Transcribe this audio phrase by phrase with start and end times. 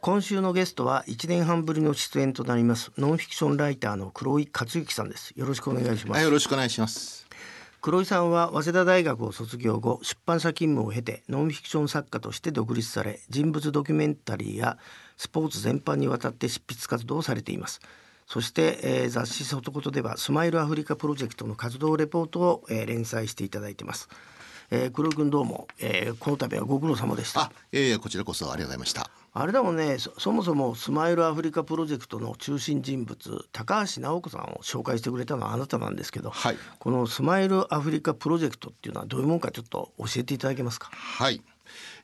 [0.00, 5.30] 今週のゲストは1年半ぶりの出演となりますノンフィクションライターの黒井克之さんです。
[5.36, 7.28] よろしくお願いします、はい、よろしくお願いします。
[7.80, 14.76] 黒井さんは早稲田大学を卒業後出版社勤務を経てノンフィクション作家として独立され人物ドキュメンタリーや
[15.16, 17.80] スポーツ全般にわたって執筆活動をされています。
[18.26, 24.08] そして、えー雑誌「外言」ではスマイルアフリカプロジェクトの活動レポートを、えー連載していただいてます、
[24.72, 29.10] えー黒井君どうも、えーこの度はご苦労様でしたえいえこちらこそありがとうございました。
[29.32, 40.88] あれだもんねそそもそもスマイルアフリカプロジェクトの中心人物高橋直子さんを紹介してくれたのはあなたなんですけど、はいこのスマイルアフリカプロジェクトっていうのはどういうもんかちょっと教えていただけますか？
[40.92, 41.42] はい。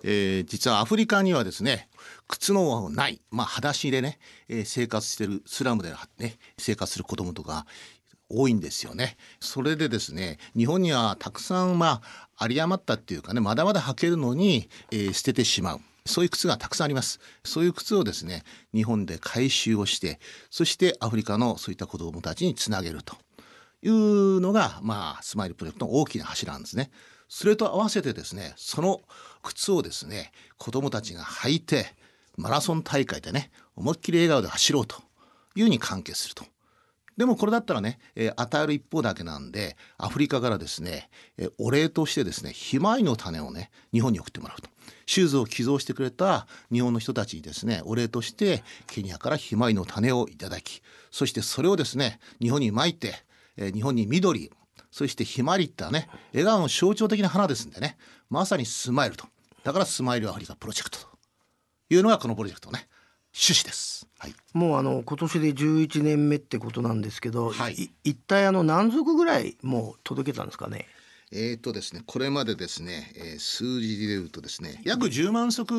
[0.02, 1.88] えー実はアフリカにはですね
[2.26, 7.66] 靴のない、まあ、裸足でね、えー生活してるスラムで、ね、生活する子供とか
[8.28, 9.16] 多いんですよね。
[9.40, 12.02] それでですね日本にはたくさんま
[12.36, 15.80] あ有り余ったっていうかねまだまだ履けるのに、えー捨ててしまう。
[16.04, 17.20] そういう靴がたくさんあります。
[17.44, 23.16] そういう靴をですね日本で回収をしてそしてアフリカのそういった子供たちにつなげると。
[23.82, 26.90] いうのが、まあ、スマイルプロジェクトの大きな柱なんですね。
[27.28, 29.00] それと合わせてですね、その
[29.42, 31.94] 靴をですね、子供たちが履いて、
[32.36, 34.96] マラソン大会でね、思いっきり笑顔で走ろうと
[35.54, 36.44] いうふうに関係すると。
[37.16, 44.68] でもこれだったらね、えー与える一方だけなんで、アフリカからですね、えーお礼としてですね、ひまわりの種をね、日本に送ってもらうと。
[45.06, 53.14] シューズを寄贈してくれた日本の人たちにですね、お礼として、ケニアからひまわりの種をいただき、そしてそれをですね、日本に撒いて、
[53.56, 54.50] えー日本に緑、
[54.90, 57.96] そしてひまわりってね、笑顔の象徴的な花ですんでね、
[58.28, 59.26] まさにスマイルと。
[59.64, 61.06] だからスマイルアフリカプロジェクトと
[61.90, 62.88] いうのがこのプロジェクトね、
[63.38, 64.06] 趣旨です。
[64.18, 64.34] はい。
[64.54, 70.86] もうあの今年で11年目ってことなんですけど、はいい一体あの何足ぐらいもう届けたんですかね？
[71.32, 75.74] えーとですね、これまでですね、えー数字で言うとですね、約10万足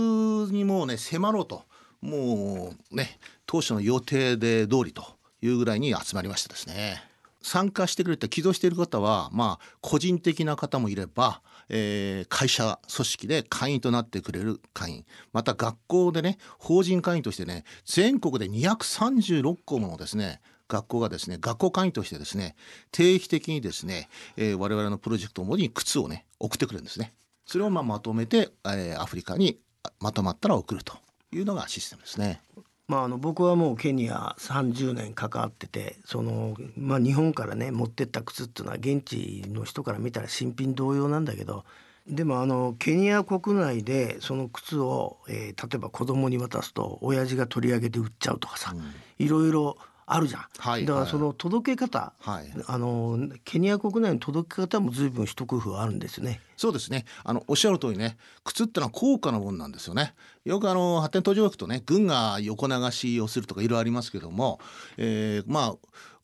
[0.52, 1.63] にもうね、迫ろうと、
[2.02, 5.03] もうね、当初の予定で通りと
[5.41, 7.01] いうぐらいに集まりましたですね。
[7.47, 15.06] 参加してくれた寄贈している方は、まあ、個人的な方もいれば、えー会社組織で会員となってくれる会員。
[15.31, 22.56] また学校でね法人会員としてね全国で236校ものですね学校がですね学校会員としてですね
[22.91, 27.14] 定期的にですね、えー我々のプロジェクトをもに靴をね送ってくれるんですね。
[27.46, 29.58] それをままとめて、えーアフリカに
[30.02, 30.97] まとまったら送ると
[31.31, 32.41] いうのがシステムですね。
[32.88, 41.66] まあ、あの僕はもうケニア30年関わっててその、まあ、日本からね持ってった靴っていうのは現地の人から見たら新品同様なんだけど
[42.08, 48.74] でもあのケニア国内でその靴を、えー例えば子供に渡すと親父が取り上げて売っちゃうとかさ、
[49.18, 49.76] いろいろ
[50.09, 50.45] あるじゃん。
[50.57, 56.40] はいだからその届け方、はいあのケニア国内の届け方も随分一工夫あるんですよね。
[56.56, 57.06] そうですね。
[57.25, 60.16] あのおっしゃる通りね、靴ってのは高価なもんなんですよね。
[60.46, 64.59] よくあの発展途上国とね、軍が横流しをするとかいろいろありますけども、
[64.96, 65.75] えーまあ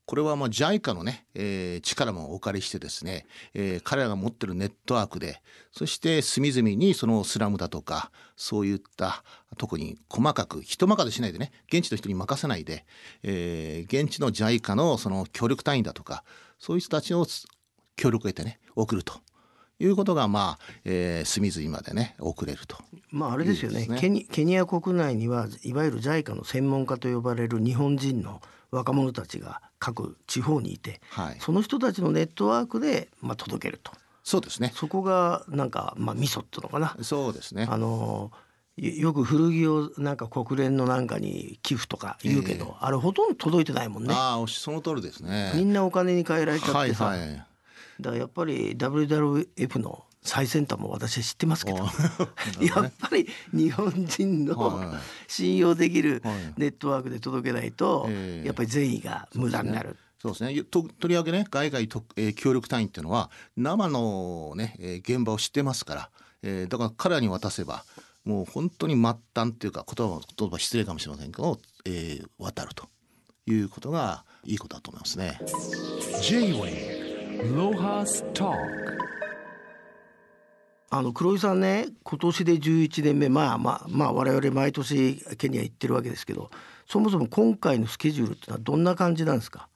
[0.06, 5.41] これはまあ JICA のね、えー力もお借りしてですね、えー彼らが持ってるネットワークで、
[5.72, 9.24] そして隅々にそのスラムだとか、そういった
[9.58, 12.86] 特に細かく人任せしないでね、現地の人に任せないで、
[13.24, 16.24] えー現地の JICA のその協力隊員だとか、
[16.59, 17.25] そういう人たちを
[17.96, 19.22] 協力を得てね、送ると。
[19.80, 22.78] いうことがまあ、えー、隅々までね送れると。
[23.09, 28.41] まああれですよねねケニケニア国内にはいわゆる JICA の専門家と呼ばれる日本人の
[28.75, 33.91] 若者たちが各地方にいて、はいその人たちのネットワークで、まあ、届けると
[34.23, 34.72] そうですね。
[34.73, 36.95] そこがなんか、まあ、ミソっていうのかな。
[37.01, 37.67] そうですね。
[37.69, 38.31] あの
[38.78, 44.13] よよく古着をなんか国連のなんかに寄付とか言うけど、あれほとんど届いてないもんね。
[44.16, 45.51] ああ、その通りですね。
[45.55, 47.35] みんなお金に換えられちゃってさ、はいはい。
[48.00, 51.84] だからやっぱり WWF の最先端も私は知ってますけど、お
[52.63, 59.97] やっぱり日本人のはい信用できるはいネットワークで届けないとええやっぱり善意が無駄になる。
[60.22, 60.63] そうですね。
[60.63, 66.09] ととりわけね、外外と、えー協力隊員っていうのは生のね、えー現場を知ってますから、
[66.44, 67.84] えーだから彼らに渡せば
[68.23, 72.87] もう本当に末端っていうか言葉は言葉失礼かもしれませんけど、えー渡ると
[73.46, 75.37] いうことがいいことだと思いますね。
[76.22, 79.03] J-Way ロハストー
[80.95, 86.51] あの黒井さんね今年で11年目まあまあまあ我々毎年ケニア行ってるわけですけど
[86.87, 89.69] そもそも今回のスケジュールってのはどんな感じなんですか？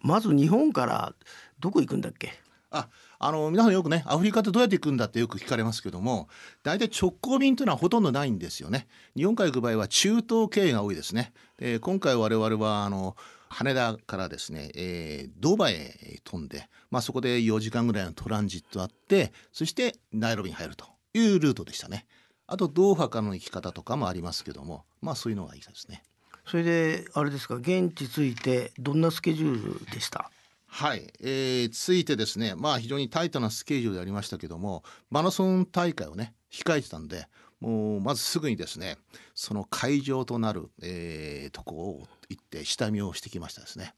[0.00, 1.14] まず日本から
[1.60, 2.32] どこ行くんだっけ？
[2.72, 2.88] あ
[3.20, 6.28] あの皆さんよくねアフリカってどうやって行くんだってよく聞かれますけども
[6.64, 8.88] 大体直行便というのはほとんどないんですよね。
[9.16, 11.32] 日本から行く場合は中東経由が多いですね。
[11.58, 13.16] で今回我々はあの
[13.58, 22.06] 羽田からですね、えードバイへ飛んで、まあ、そこで4時間ぐらいのトランジットあってそしてナイロビに入るというルートでしたね。
[22.46, 26.02] あとドーハからの行き方とかもありますけどもまあそういうのがいいですね。
[26.46, 30.30] それであれですか現地着いてどんなスケジュールでした？
[30.66, 37.26] はい、えー、ついてですねまあ非常にタイトなスケジュールでありましたけどもマラソン大会をね控えてたんで
[37.60, 38.98] もうまずすぐにですね
[39.34, 43.94] その会場となる、えー、とこを行って下見をしてきましたですね。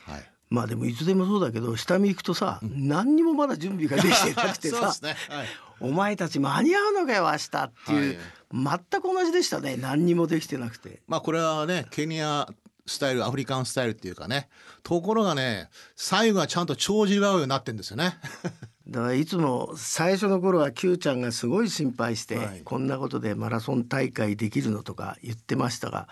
[0.00, 5.16] はいまあでもいつでもそうだけど下見行くとさ、何にもまだ準備ができてなくてさね。
[5.28, 5.46] はい。
[5.80, 8.18] お前たち間に合うのかよ明日っていう、
[8.52, 12.48] 全く同じでしたね何にもできてなくてまあこれはねケニア
[12.86, 14.48] スタイルアフリカンスタイルっていうかね
[14.84, 18.16] ところがね最後はちゃんと帳尻が合うようになってんですよね。
[18.88, 26.08] だからいつも最初の頃は Q ちゃんがすごい心配して、はいこんなことでマラソン大会できるのとか言ってましたが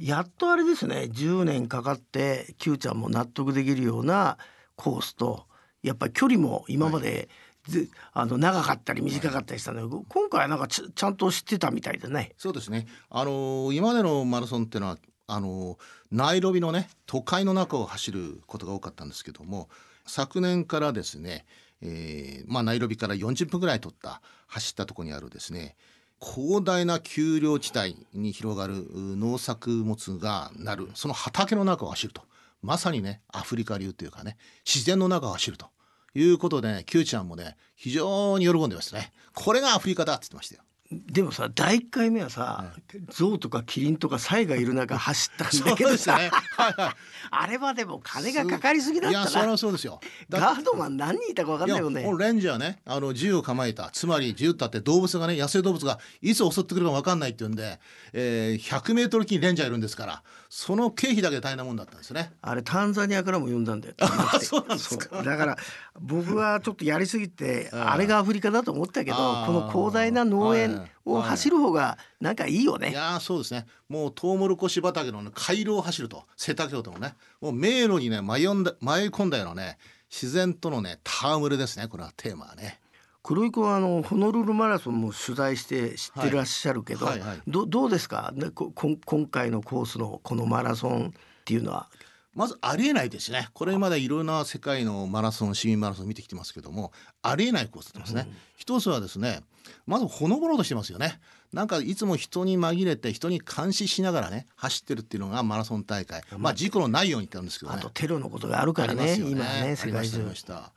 [0.00, 4.38] やっとあれですね10年かかって Q ちゃんも納得できるような
[4.76, 5.44] コースと
[5.82, 7.28] やっぱり距離も今まで、
[7.66, 12.32] ぜあの長かったり短かったりしたので、今回はなんかちちゃんと知ってたみたいでね。
[12.36, 12.86] そうですね。
[13.08, 15.78] あのー今までのマラソンっていうのはあのー
[16.10, 19.68] ナイロビのね都会の中を走ることが多かったんですけども
[20.06, 21.44] 昨年からですね、
[21.82, 25.76] えーまあ、ナイロビから40分ぐらい取った走ったところにあるですね
[26.22, 30.88] 広大な丘陵地帯に広がる農作物がなる。
[30.94, 32.22] その畑の中を走ると。
[32.62, 34.36] まさにねアフリカ流というかね
[34.66, 35.70] 自然の中を走ると
[36.14, 39.12] いうことでねキューちゃんもね非常に喜んでましたね。
[39.34, 40.62] これがアフリカだって言ってましたよ。
[40.92, 42.72] でもさ第1回目はさ、
[43.10, 46.30] 象とかキリンとかサイがいる中走ったんだけどさ、 ね。
[46.56, 46.94] はいはい。
[47.30, 50.00] あれはでも金がかかりすぎだっいやそれたなはそうですよ。
[50.28, 52.02] だガードマン何人いたか分かんないもんね。
[52.18, 53.90] レンジャーねあの銃を構えた。
[53.92, 57.78] つまり銃だって動物がね野生動物がいつ襲ってくるか分かんないっていうんで、
[58.12, 62.32] えー、100メートル付近にレンジャーいるんですからその経費だけで大変なもんだったんですね。
[62.42, 63.94] あれタンザニアからも呼んだんだよ。
[64.42, 65.22] そうなんですか。
[65.22, 65.56] だから
[66.00, 70.60] 僕はちょっとやりすぎてあれがアフリカだと思ったけどこの広大な農はい。
[70.62, 72.90] 園を走る方がなんかいいよね。
[72.90, 72.92] い。
[72.92, 73.66] やーそうですね。
[73.88, 76.24] もうトウモロコシ畑の、ね、回廊を走ると。
[76.36, 77.14] 瀬田京都のね。
[77.40, 79.78] もう迷路にね迷いんだ迷い込んだようなね
[80.10, 81.88] 自然とのね戯れですね。
[81.88, 82.80] これはテーマはね。
[83.22, 87.18] 黒井君はあのホノルルマラソンも取材して知ってらっしゃるけど、はい。
[87.20, 87.28] はい。
[87.28, 88.32] はいどどうですか？
[88.34, 91.88] ねこ今回のコースのこのマラソンっていうのは
[92.34, 93.48] まずありえないですね。
[93.54, 96.92] これまでいろんな世界のマラソン市民マラソン見てきてますけども
[97.22, 99.40] ありえないコースですね、一つはですね
[99.86, 101.20] まずほのぼのとしてますよね。
[101.52, 106.22] なんかいつも人に紛れて人に監視しながらね走ってるっていうのがマラソン大会。
[106.38, 107.78] まあ事故のないようにって言うんですけどね。
[107.80, 109.02] あとテロのことがあるからね。
[109.02, 110.18] ありますよ今はねあ世界中。
[110.18, 110.72] りまありました。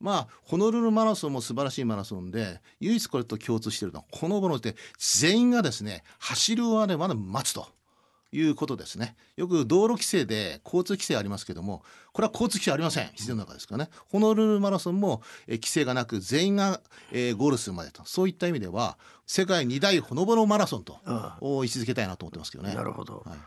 [0.00, 7.66] まあホノルルマラソンも素晴らしいマラソンで唯一これと共通しているのはほのぼのって全員がですね走るまでまだ待つと
[8.30, 9.16] いうことですね。
[9.36, 11.82] よく道路規制で交通規制ありますけども
[12.12, 13.08] これは交通規制ありません。
[13.12, 13.90] 自然の中ですからね。
[14.10, 16.80] ホノルルマラソンもえー規制がなく全員が、
[17.12, 18.04] えーゴールするまでと。
[18.04, 22.74] そういった意味では世界二大ほのぼのマラソンとあを位置づけたいなと思ってますけどね。
[22.74, 23.38] なるほど、はい。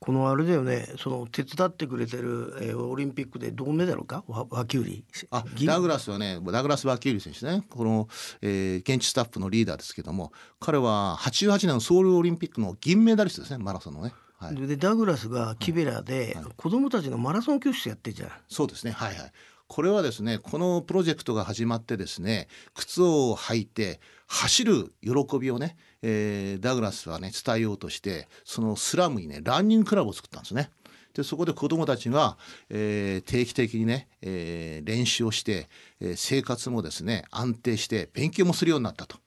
[0.00, 0.88] このあれだよね。
[0.96, 4.22] その手伝ってくれてる、えーオリンピックで銅メダルか？
[4.28, 5.02] わ和球里。
[5.32, 5.66] あ銀。
[5.66, 7.64] ダグラスはねダグラス・バーキューリ選手ね。
[7.68, 8.08] この、
[8.40, 13.58] えー現地スタッフのリーダーですけども彼は88年のソウルオリンピックの銀メダリストですね。
[13.58, 14.12] マラソンのね。
[14.38, 18.30] はい、でダグラスがキベラで子供たちのマラソン教室やってんじゃん。
[18.48, 18.92] そうですね。
[18.92, 19.32] はいはい。
[19.66, 30.70] これはですねこのプロジェクトが始まってですね靴を履いて走る喜びをね、えーダグラスはね伝えようとしてそのスラムにねランニングクラブを作ったんですね。
[31.14, 32.38] でそこで子どもたちが、
[32.70, 35.68] えー定期的にね、えー練習をして、
[36.00, 39.18] えー生活もですね安定して勉強もするようになったと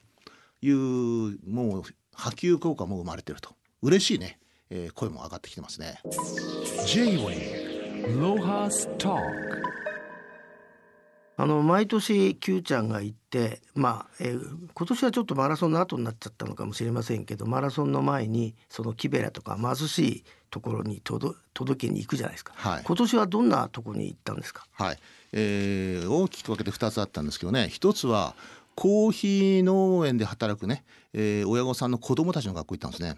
[0.61, 0.75] いう
[1.47, 1.83] もう
[2.13, 3.53] 波及効果も生まれてると。
[3.83, 4.39] 嬉しいね、
[4.71, 5.99] えー声も上がってきてますね。
[6.87, 9.21] J-Way Lohas Talk
[11.37, 14.41] あの毎年 Q ちゃんが行ってまあ、えー
[14.73, 22.83] 今年はちょっとマラソンの後になっちゃったのかもしれませんけどマラソンの前にそのキベラとか貧しいところに届届けに行くじゃないですか、はい。
[22.83, 24.65] 今年はどんなところに行ったんですか？
[24.73, 24.97] はい、
[25.33, 27.69] えー大きく分けて2つあったんですけどね。
[27.69, 28.35] 一つは
[28.81, 30.83] コーヒー農園で働くね、
[31.13, 33.15] えー親御さんの子供たちの学校行ったんですね。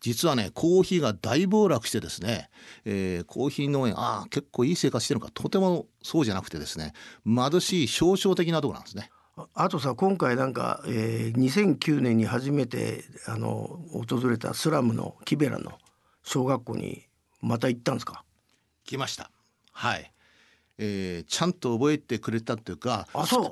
[0.00, 2.50] 実はねコーヒーが大暴落してですね、
[2.84, 6.92] えーコーヒー農園ああ結構いい生活してるのかとてもそうじゃなくてですね
[7.26, 9.10] 貧しい少々的なところなんですね。
[9.36, 15.72] ああとさ今回なんか、えー2009年に初めてあの訪れたスラムのキベラの
[16.22, 17.02] 小学校に
[17.40, 18.22] また行ったんですか？
[18.84, 19.32] 来ました。
[19.72, 20.12] はい、
[20.78, 23.50] えーちゃんと覚えてくれたっていうかあそう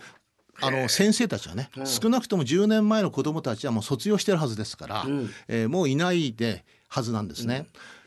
[0.61, 5.31] あの先生たちはね、少なくとも10年前の子どもたちはもう卒業してるはずですから、ん。
[5.49, 7.67] えーもういないではずなんですね。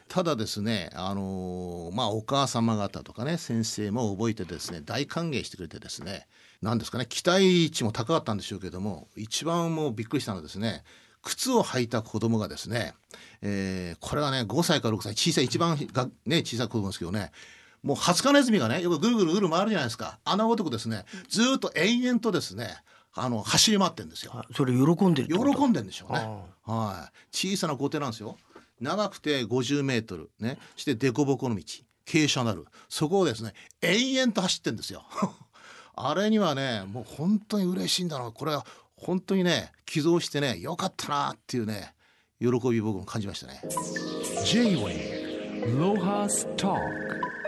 [0.10, 6.28] ただですねあのーまあお母様方とかね先生も覚えてですね大歓迎してくれてですね
[6.62, 10.84] 何ですかね期待値も高かったんでしょうけども一番もうびっくりしたのはですね
[11.24, 12.94] 靴を履いた子供がですね、
[13.42, 17.32] えーこれはね5歳から6歳小さい一番が、ね、小さい子供ですけどね
[17.84, 22.70] もうハツカネズミがねよくぐるぐるぐる回るじゃないですかあのごとくですねずーっと延々とですね
[23.16, 24.32] あの走り回ってんですよ。
[24.34, 26.20] あそれ喜んでる喜んでんでしょうね
[26.66, 26.72] あ。
[26.72, 27.48] はい。
[27.54, 28.38] 小さな校庭なんですよ。
[28.82, 30.58] 長くて50メートルね。
[30.76, 31.64] して凸凹の道、
[32.08, 32.68] 傾斜なる。
[32.90, 35.06] そこをですね、延々と走ってんですよ。
[35.96, 38.32] あれにはね、もう本当に嬉しいんだな。
[38.32, 38.66] これは
[38.98, 41.94] 本当にね、寄贈してね、よかったなっていうね、
[42.40, 43.62] 喜び僕も感じましたね。
[44.44, 47.43] J-Way Lohas Talk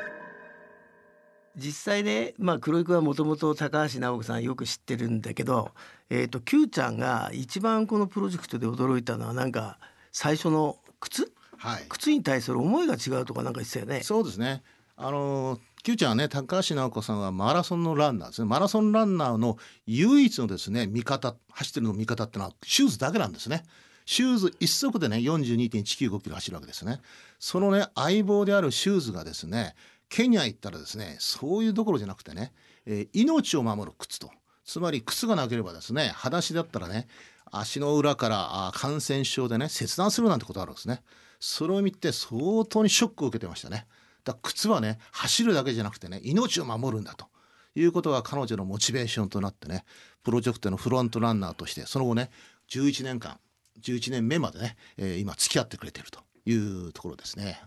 [1.58, 5.72] 実際ね、まあ、黒井君はもともと高橋直子さんよく知ってるんだけど、
[6.10, 9.80] えー、と Q ちゃんが一番このプロジェクトで驚いたのはなんか
[10.12, 11.32] 最初の靴？
[11.58, 11.86] はい。
[11.88, 14.02] 靴に対する思いが違うとかなんか言ってたよね。
[14.02, 14.64] そうですね。
[14.98, 23.64] あの Q ちゃんはね高橋直子さんはマラソンのランナーですねマラソンランナーの唯一のですね味方走ってるの味方ってのはシューズだけなんですね。
[24.06, 27.02] シューズ一足でね42.195キロ走るわけですね。
[27.40, 29.76] そのね相棒であるシューズがですね
[30.10, 32.54] ケニア行ったらですねそういうどころじゃなくてね、
[32.86, 34.30] えー命を守る靴と
[34.64, 37.08] つまり靴がなければですね裸足だったらね
[37.52, 41.02] 足の裏からあ感染症でね切断するなんてことあるんですね。
[41.40, 43.88] それを見て相当にショックを受けてましたね。
[44.24, 47.28] だ靴はね走るだけじゃなくてね命を守るんだと
[47.76, 49.86] いうことが彼女のモチベーションとなってね
[50.24, 52.32] プロジェクトのフロントランナーとしてその後ね
[52.70, 53.38] 11年間
[53.82, 57.62] 11年目までね、えー今付き合ってくれてるというところですね。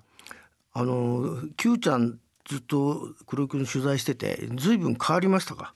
[0.72, 2.18] あの Q ちゃん
[2.48, 5.74] ずっと黒井君取材しててずいぶん変わりましたか？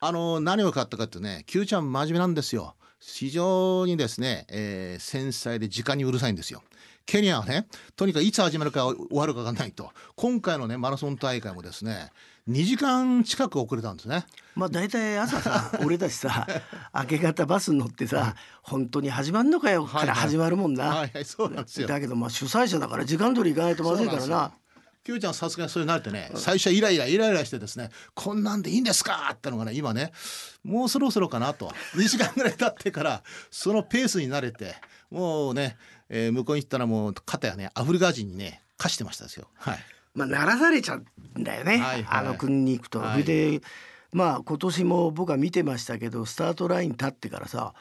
[0.00, 2.74] あの何が変わったかってね Q ちゃん真面目なんですよ。
[3.00, 6.62] 非常にですね、えー繊細で時間にうるさいんですよ。
[7.06, 12.10] ケニアはねとにかくいつ始まるか終わるかがないと今回のねマラソン大会もですね
[12.50, 14.26] 2時間近く遅れたんですね。
[14.54, 16.46] まあ大体朝さ 俺たちさ
[16.94, 21.88] 明け方バスに乗ってさ本当に始まんのかよはいから始まるもんな、はいはいそうなんですよ。
[21.88, 24.52] だけどまあ主催者だから時間通り行かないとまずいからな
[25.04, 29.30] Q ちゃんさすがにそれに慣れてね最初はイライライライラしてですねこんなんでいいんですか？
[29.32, 30.12] ってのがね今ね
[30.64, 34.74] もうそろそろかなと 2時間ぐらい経ってからそのペースに慣れて
[35.10, 35.76] もうね、
[36.10, 39.48] えー向こうに行ったらもう肩やねアフリカ人にね貸してましたですよ。
[39.56, 39.78] はい。
[40.14, 42.20] まあならされちゃうんだよね、はいはい。
[42.20, 43.00] あの国に行くと。
[43.00, 43.24] はい。
[43.24, 43.60] で
[44.12, 47.74] まあ今年も僕は見てましたけどスタートライン立ってからさ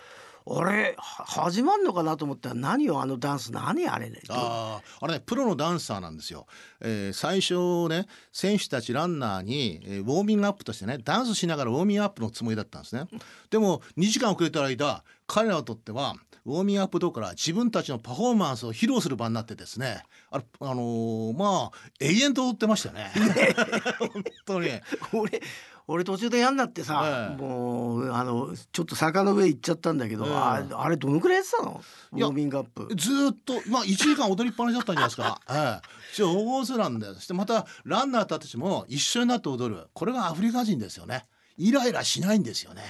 [0.50, 3.52] あれは始まんのかなと思ったら何よあのダンス。
[3.52, 4.22] 何あれね。
[4.30, 6.48] あーあれねプロのダンサーなんですよ、
[6.80, 13.08] えー最初ね選手たちランナーに、えーウォーミングアップとしてねダンスしながらウォーミングアップのつもりだったんですね。
[13.50, 20.02] でも2時間遅れた間彼らにとってはウォーミングアップどころか自分たちのパフォーマンスを披露する場になってですね
[20.32, 23.12] あれあのーまあ永遠と踊ってましたよね。
[24.00, 24.70] 本当に。
[25.14, 25.42] 俺
[25.90, 31.82] 俺途中でやんなってさ、ええもうあのちょっと坂の上行っちゃったんだけど、ええああれどのくらいやってたの？
[32.12, 32.94] ウォーミングアップ。
[32.96, 35.42] ずーっとまあ1時間踊りっぱなしだったんじゃないですか。
[35.50, 37.14] ええ、上手なんだよ。
[37.16, 39.88] そしてまたランナーたちも一緒になって踊る。
[39.94, 41.26] これがアフリカ人ですよね。
[41.58, 42.84] イライラしないんですよね。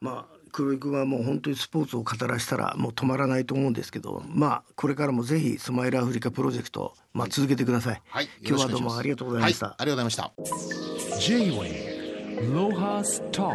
[0.00, 8.28] まあ黒井君はもう本当にスポーツを語らせたらもう止まらないと思うんですけどまあこれからもぜひスマイルアフリカプロジェクト、まあ、続けてください、はい。
[8.44, 10.60] 今日はどうもありがとうございました、はい、ありがとうございまし
[11.10, 11.18] た。
[11.18, 11.92] J-Way
[12.52, 13.54] Lohas Talk